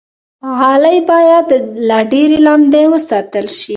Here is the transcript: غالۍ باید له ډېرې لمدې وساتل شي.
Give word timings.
غالۍ 0.59 0.99
باید 1.11 1.47
له 1.87 1.97
ډېرې 2.11 2.37
لمدې 2.45 2.83
وساتل 2.93 3.45
شي. 3.57 3.69